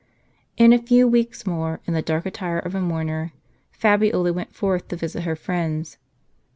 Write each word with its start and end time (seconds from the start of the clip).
In 0.57 0.73
a 0.73 0.81
few 0.81 1.07
weeks 1.07 1.45
more, 1.45 1.79
in 1.85 1.93
the 1.93 2.01
dark 2.01 2.25
attire 2.25 2.57
of 2.57 2.73
a 2.73 2.81
mourner, 2.81 3.33
Fabiola 3.69 4.33
went 4.33 4.51
forth 4.51 4.87
to 4.87 4.95
visit 4.95 5.21
her 5.25 5.35
friends. 5.35 5.99